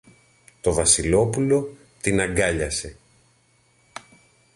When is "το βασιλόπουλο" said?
0.61-1.77